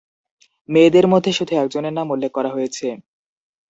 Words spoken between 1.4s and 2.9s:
একজনের নাম উল্লেখ করা হয়েছে।